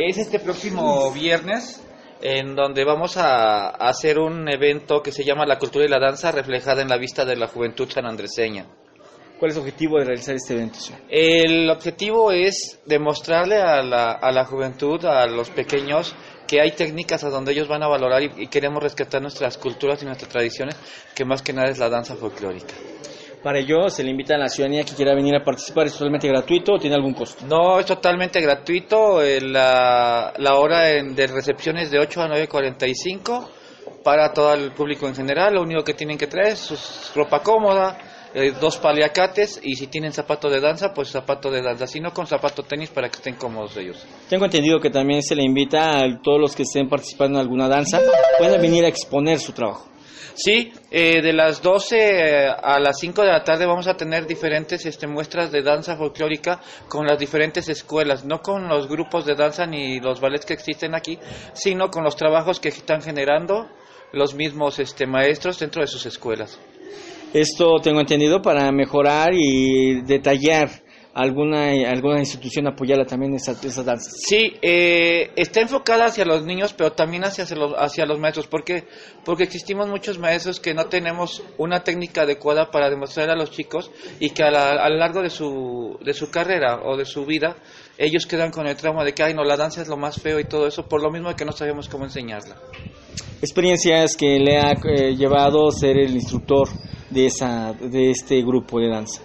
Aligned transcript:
Es 0.00 0.16
este 0.16 0.38
próximo 0.38 1.10
viernes 1.10 1.82
en 2.22 2.54
donde 2.54 2.84
vamos 2.84 3.16
a, 3.16 3.66
a 3.66 3.88
hacer 3.88 4.20
un 4.20 4.48
evento 4.48 5.02
que 5.02 5.10
se 5.10 5.24
llama 5.24 5.44
La 5.44 5.58
Cultura 5.58 5.84
y 5.84 5.88
la 5.88 5.98
Danza 5.98 6.30
reflejada 6.30 6.82
en 6.82 6.88
la 6.88 6.96
vista 6.96 7.24
de 7.24 7.34
la 7.34 7.48
juventud 7.48 7.90
sanandreseña. 7.90 8.66
¿Cuál 9.40 9.50
es 9.50 9.56
el 9.56 9.62
objetivo 9.62 9.98
de 9.98 10.04
realizar 10.04 10.36
este 10.36 10.54
evento? 10.54 10.78
señor? 10.78 11.00
El 11.08 11.68
objetivo 11.68 12.30
es 12.30 12.78
demostrarle 12.86 13.56
a 13.56 13.82
la, 13.82 14.12
a 14.12 14.30
la 14.30 14.44
juventud, 14.44 15.04
a 15.04 15.26
los 15.26 15.50
pequeños, 15.50 16.14
que 16.46 16.60
hay 16.60 16.70
técnicas 16.72 17.24
a 17.24 17.30
donde 17.30 17.50
ellos 17.50 17.66
van 17.66 17.82
a 17.82 17.88
valorar 17.88 18.22
y, 18.22 18.30
y 18.36 18.46
queremos 18.46 18.80
rescatar 18.80 19.20
nuestras 19.20 19.58
culturas 19.58 20.00
y 20.00 20.06
nuestras 20.06 20.30
tradiciones, 20.30 20.76
que 21.12 21.24
más 21.24 21.42
que 21.42 21.52
nada 21.52 21.70
es 21.70 21.78
la 21.78 21.88
danza 21.88 22.14
folclórica. 22.14 22.74
Para 23.42 23.60
ello, 23.60 23.88
se 23.88 24.02
le 24.02 24.10
invita 24.10 24.34
a 24.34 24.38
la 24.38 24.48
ciudadanía 24.48 24.84
que 24.84 24.94
quiera 24.94 25.14
venir 25.14 25.34
a 25.36 25.44
participar. 25.44 25.86
¿Es 25.86 25.92
totalmente 25.92 26.26
gratuito 26.28 26.72
o 26.74 26.78
tiene 26.78 26.96
algún 26.96 27.14
costo? 27.14 27.44
No, 27.46 27.78
es 27.78 27.86
totalmente 27.86 28.40
gratuito. 28.40 29.22
eh, 29.22 29.40
La, 29.40 30.32
la 30.38 30.54
hora 30.56 30.80
de 30.82 31.26
recepción 31.28 31.78
es 31.78 31.90
de 31.90 31.98
8 32.00 32.22
a 32.22 32.28
9.45 32.28 33.46
para 34.02 34.32
todo 34.32 34.54
el 34.54 34.72
público 34.72 35.06
en 35.06 35.14
general. 35.14 35.54
Lo 35.54 35.62
único 35.62 35.82
que 35.84 35.94
tienen 35.94 36.18
que 36.18 36.26
traer 36.26 36.54
es 36.54 36.58
su 36.58 36.76
ropa 37.18 37.40
cómoda, 37.42 37.96
eh, 38.34 38.52
dos 38.60 38.76
paliacates 38.78 39.60
y 39.62 39.74
si 39.76 39.86
tienen 39.86 40.12
zapato 40.12 40.50
de 40.50 40.60
danza, 40.60 40.92
pues 40.92 41.08
zapato 41.10 41.50
de 41.50 41.62
danza. 41.62 41.86
Si 41.86 42.00
no, 42.00 42.12
con 42.12 42.26
zapato 42.26 42.62
tenis 42.64 42.90
para 42.90 43.08
que 43.08 43.16
estén 43.16 43.36
cómodos 43.36 43.76
ellos. 43.76 44.04
Tengo 44.28 44.44
entendido 44.46 44.80
que 44.80 44.90
también 44.90 45.22
se 45.22 45.34
le 45.34 45.42
invita 45.44 45.98
a 45.98 46.20
todos 46.22 46.40
los 46.40 46.56
que 46.56 46.64
estén 46.64 46.88
participando 46.88 47.38
en 47.38 47.42
alguna 47.44 47.68
danza, 47.68 48.00
pueden 48.38 48.60
venir 48.60 48.84
a 48.84 48.88
exponer 48.88 49.38
su 49.38 49.52
trabajo. 49.52 49.88
Sí, 50.34 50.72
eh, 50.90 51.20
de 51.22 51.32
las 51.32 51.62
12 51.62 52.48
a 52.48 52.78
las 52.78 52.98
5 52.98 53.22
de 53.22 53.28
la 53.28 53.44
tarde 53.44 53.66
vamos 53.66 53.86
a 53.88 53.96
tener 53.96 54.26
diferentes 54.26 54.86
este, 54.86 55.06
muestras 55.06 55.50
de 55.50 55.62
danza 55.62 55.96
folclórica 55.96 56.60
con 56.88 57.06
las 57.06 57.18
diferentes 57.18 57.68
escuelas, 57.68 58.24
no 58.24 58.40
con 58.40 58.68
los 58.68 58.88
grupos 58.88 59.26
de 59.26 59.34
danza 59.34 59.66
ni 59.66 60.00
los 60.00 60.20
ballets 60.20 60.46
que 60.46 60.54
existen 60.54 60.94
aquí, 60.94 61.18
sino 61.52 61.90
con 61.90 62.04
los 62.04 62.16
trabajos 62.16 62.60
que 62.60 62.68
están 62.68 63.02
generando 63.02 63.68
los 64.12 64.34
mismos 64.34 64.78
este, 64.78 65.06
maestros 65.06 65.58
dentro 65.58 65.82
de 65.82 65.88
sus 65.88 66.06
escuelas. 66.06 66.58
Esto 67.32 67.78
tengo 67.82 68.00
entendido 68.00 68.40
para 68.40 68.72
mejorar 68.72 69.34
y 69.34 70.00
detallar 70.02 70.70
alguna, 71.18 71.70
alguna 71.90 72.20
institución 72.20 72.68
apoyarla 72.68 73.04
también 73.04 73.34
esas, 73.34 73.62
esas 73.64 73.84
danzas. 73.84 74.12
Sí, 74.26 74.54
eh, 74.62 75.30
está 75.36 75.60
enfocada 75.60 76.06
hacia 76.06 76.24
los 76.24 76.44
niños, 76.44 76.72
pero 76.72 76.92
también 76.92 77.24
hacia 77.24 77.44
los, 77.56 77.72
hacia 77.76 78.06
los 78.06 78.18
maestros. 78.20 78.46
¿Por 78.46 78.62
qué? 78.62 78.84
Porque 79.24 79.42
existimos 79.42 79.88
muchos 79.88 80.18
maestros 80.18 80.60
que 80.60 80.74
no 80.74 80.86
tenemos 80.86 81.42
una 81.58 81.82
técnica 81.82 82.22
adecuada 82.22 82.70
para 82.70 82.88
demostrar 82.88 83.30
a 83.30 83.34
los 83.36 83.50
chicos 83.50 83.90
y 84.20 84.30
que 84.30 84.44
a, 84.44 84.50
la- 84.50 84.72
a 84.72 84.88
lo 84.88 84.96
largo 84.96 85.20
de 85.22 85.30
su, 85.30 85.98
de 86.04 86.14
su 86.14 86.30
carrera 86.30 86.80
o 86.84 86.96
de 86.96 87.04
su 87.04 87.26
vida 87.26 87.56
ellos 87.98 88.26
quedan 88.26 88.52
con 88.52 88.68
el 88.68 88.76
trauma 88.76 89.04
de 89.04 89.12
que, 89.12 89.24
ay, 89.24 89.34
no, 89.34 89.42
la 89.42 89.56
danza 89.56 89.82
es 89.82 89.88
lo 89.88 89.96
más 89.96 90.20
feo 90.22 90.38
y 90.38 90.44
todo 90.44 90.68
eso, 90.68 90.86
por 90.86 91.02
lo 91.02 91.10
mismo 91.10 91.30
de 91.30 91.34
que 91.34 91.44
no 91.44 91.50
sabemos 91.50 91.88
cómo 91.88 92.04
enseñarla. 92.04 92.56
Experiencias 93.42 94.16
que 94.16 94.38
le 94.38 94.56
ha 94.56 94.72
eh, 94.84 95.16
llevado 95.16 95.70
ser 95.72 95.98
el 95.98 96.12
instructor 96.14 96.68
de, 97.10 97.26
esa, 97.26 97.72
de 97.72 98.10
este 98.10 98.40
grupo 98.42 98.78
de 98.78 98.88
danza. 98.88 99.20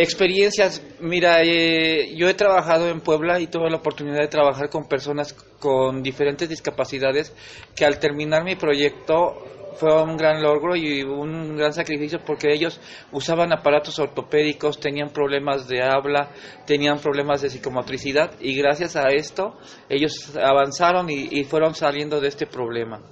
Experiencias, 0.00 0.80
mira, 1.00 1.42
eh, 1.42 2.14
yo 2.14 2.28
he 2.28 2.34
trabajado 2.34 2.88
en 2.88 3.00
Puebla 3.00 3.40
y 3.40 3.48
tuve 3.48 3.68
la 3.68 3.78
oportunidad 3.78 4.20
de 4.20 4.28
trabajar 4.28 4.70
con 4.70 4.84
personas 4.84 5.32
con 5.32 6.04
diferentes 6.04 6.48
discapacidades 6.48 7.34
que 7.74 7.84
al 7.84 7.98
terminar 7.98 8.44
mi 8.44 8.54
proyecto 8.54 9.44
fue 9.74 10.00
un 10.00 10.16
gran 10.16 10.40
logro 10.40 10.76
y 10.76 11.02
un 11.02 11.56
gran 11.56 11.72
sacrificio 11.72 12.20
porque 12.24 12.52
ellos 12.52 12.80
usaban 13.10 13.52
aparatos 13.52 13.98
ortopédicos, 13.98 14.78
tenían 14.78 15.10
problemas 15.10 15.66
de 15.66 15.82
habla, 15.82 16.30
tenían 16.64 17.00
problemas 17.00 17.42
de 17.42 17.50
psicomotricidad 17.50 18.34
y 18.38 18.54
gracias 18.54 18.94
a 18.94 19.08
esto 19.08 19.56
ellos 19.88 20.32
avanzaron 20.36 21.10
y, 21.10 21.26
y 21.28 21.42
fueron 21.42 21.74
saliendo 21.74 22.20
de 22.20 22.28
este 22.28 22.46
problema. 22.46 23.02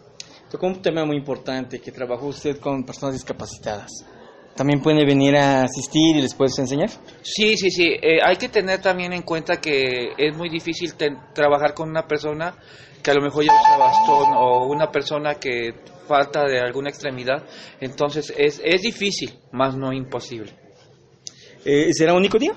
Tocó 0.49 0.69
un 0.69 0.81
tema 0.81 1.05
muy 1.05 1.17
importante 1.17 1.81
que 1.81 1.91
trabajó 1.91 2.27
usted 2.27 2.61
con 2.61 2.85
personas 2.85 3.17
discapacitadas. 3.17 3.91
¿También 4.57 4.81
puede 4.81 5.05
venir 5.05 5.37
a 5.37 5.63
asistir 5.65 6.17
y 6.17 6.23
les 6.23 6.35
puedes 6.35 6.59
enseñar? 6.59 6.89
Sí, 7.23 7.57
sí, 7.57 7.71
sí. 7.71 7.89
Eh, 8.01 8.21
hay 8.25 8.37
que 8.37 8.49
tener 8.49 8.81
también 8.81 9.13
en 9.13 9.23
cuenta 9.23 9.61
que 9.61 10.13
es 10.17 10.35
muy 10.37 10.49
difícil 10.49 10.95
ten- 10.95 11.19
trabajar 11.35 11.75
con 11.75 11.91
una 11.91 12.07
persona 12.07 12.55
que 13.03 13.11
a 13.11 13.15
lo 13.15 13.21
mejor 13.21 13.45
ya 13.45 13.53
usa 13.53 13.77
bastón 13.77 14.35
o 14.35 14.67
una 14.67 14.91
persona 14.91 15.35
que 15.35 15.75
falta 16.09 16.45
de 16.47 16.59
alguna 16.59 16.89
extremidad. 16.89 17.45
Entonces 17.81 18.33
es, 18.37 18.61
es 18.65 18.81
difícil, 18.83 19.39
más 19.53 19.77
no 19.77 19.93
imposible. 19.93 20.53
Eh, 21.65 21.93
¿Será 21.93 22.13
un 22.13 22.21
único 22.21 22.39
día? 22.39 22.53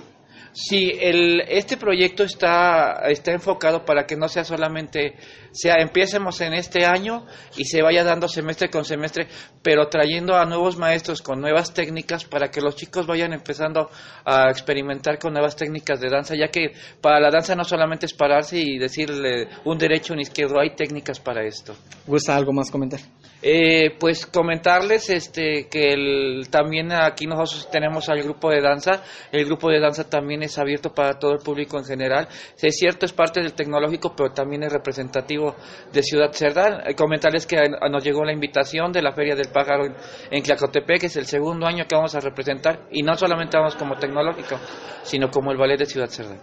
Sí, 0.52 0.92
el, 1.00 1.42
este 1.48 1.78
proyecto 1.78 2.24
está, 2.24 3.02
está 3.08 3.32
enfocado 3.32 3.86
para 3.86 4.06
que 4.06 4.16
no 4.16 4.28
sea 4.28 4.44
solamente, 4.44 5.16
sea, 5.52 5.76
empiecemos 5.76 6.42
en 6.42 6.54
este 6.54 6.86
año 6.86 7.26
y 7.56 7.66
se 7.66 7.82
vaya 7.82 8.04
dando 8.04 8.28
semestre 8.28 8.70
con 8.70 8.84
semestre, 8.84 9.28
pero 9.62 9.88
trayendo 9.88 10.36
a 10.36 10.46
nuevos 10.46 10.78
maestros 10.78 11.22
con 11.22 11.40
nuevas 11.40 11.74
técnicas 11.74 12.26
para 12.26 12.50
que 12.50 12.62
los 12.62 12.76
chicos 12.76 13.06
vayan 13.06 13.34
empezando 13.34 13.90
a 14.26 14.50
experimentar 14.50 15.20
con 15.20 15.34
nuevas 15.34 15.56
técnicas 15.56 16.00
de 16.00 16.10
danza, 16.10 16.36
ya 16.36 16.48
que 16.48 16.74
para 17.00 17.20
la 17.20 17.30
danza 17.30 17.56
no 17.56 17.64
solamente 17.64 18.08
es 18.08 18.14
pararse 18.14 18.58
y 18.60 18.78
decirle 18.78 19.48
un 19.66 19.78
derecho, 19.78 20.14
un 20.14 20.20
izquierdo, 20.20 20.60
hay 20.60 20.76
técnicas 20.76 21.20
para 21.20 21.46
esto. 21.46 21.76
¿Gusta 22.08 22.36
algo 22.36 22.54
más 22.54 22.72
comentar? 22.72 23.00
Eh, 23.42 23.92
pues 23.98 24.26
comentarles 24.26 25.10
este 25.10 25.70
que 25.70 25.94
el- 25.94 26.50
también 26.50 26.92
aquí 26.92 27.26
nosotros 27.26 27.72
tenemos 27.72 28.10
al 28.10 28.22
grupo 28.22 28.50
de 28.50 28.60
danza. 28.62 29.02
El 29.32 29.46
grupo 29.46 29.70
de 29.70 29.80
danza 29.80 30.10
también 30.10 30.44
es 30.44 30.58
abierto 30.58 30.94
para 30.94 31.18
todo 31.18 31.32
el 31.32 31.40
público 31.40 31.78
en 31.78 31.86
general. 31.86 32.28
Es 32.62 32.76
cierto, 32.76 33.06
es 33.06 33.14
parte 33.14 33.40
del 33.42 33.54
tecnológico, 33.54 34.14
pero 34.16 34.32
también 34.34 34.64
es 34.64 34.74
representativo 34.74 35.56
de 35.94 36.04
Ciudad 36.04 36.34
Cerdán. 36.34 36.82
Eh, 36.86 36.96
comentarles 36.96 37.46
que 37.48 37.58
a- 37.58 37.90
nos 37.90 38.04
llegó 38.04 38.26
la 38.26 38.34
invitación 38.34 38.92
de 38.92 39.02
la 39.02 39.14
Feria 39.14 39.36
del 39.36 39.50
Pájaro 39.54 39.86
en, 39.86 39.96
en 40.32 40.44
que 40.44 41.06
es 41.06 41.16
el 41.16 41.26
segundo 41.26 41.66
año 41.66 41.86
que 41.88 41.96
vamos 41.96 42.14
a 42.16 42.20
representar. 42.20 42.88
Y 42.92 43.04
no 43.04 43.16
solamente 43.16 43.58
vamos 43.58 43.76
como 43.78 43.96
tecnológico, 43.98 44.60
sino 45.04 45.30
como 45.32 45.52
el 45.52 45.58
ballet 45.58 45.78
de 45.80 45.86
Ciudad 45.86 46.10
Cerdán. 46.10 46.42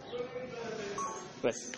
Pues. 1.42 1.72